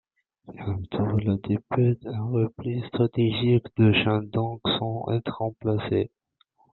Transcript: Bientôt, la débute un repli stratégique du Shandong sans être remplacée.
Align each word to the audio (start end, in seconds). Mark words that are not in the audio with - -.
Bientôt, 0.51 1.15
la 1.19 1.35
débute 1.47 2.07
un 2.07 2.23
repli 2.31 2.81
stratégique 2.87 3.67
du 3.77 3.93
Shandong 3.93 4.57
sans 4.79 5.05
être 5.11 5.31
remplacée. 5.43 6.09